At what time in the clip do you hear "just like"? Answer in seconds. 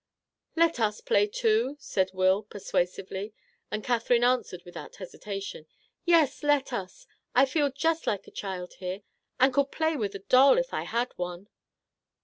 7.69-8.25